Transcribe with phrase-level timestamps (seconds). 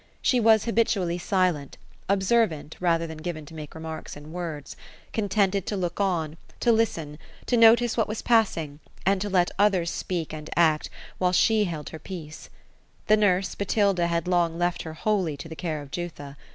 [0.23, 1.77] She was habitually silent;
[2.09, 4.75] ob servant, rather than given to make remarks in words;
[5.13, 7.19] contented to look on, to listen,
[7.51, 11.89] lo notice what was passing, and to let others speak and act, while she held
[11.89, 12.49] her peace.
[13.09, 16.35] Her nurse, Botilda, had long left her wholly to the care of Jutha.